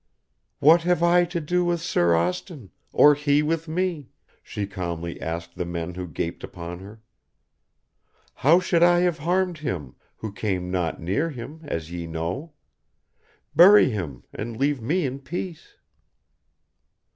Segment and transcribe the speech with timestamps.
[0.57, 4.09] "What have I to do with Sir Austin, or he with me?"
[4.41, 7.03] she calmly asked the men who gaped upon her.
[8.33, 12.53] "How should I have harmed him, who came not near him, as ye know?
[13.55, 15.75] Bury him, and leave me in peace."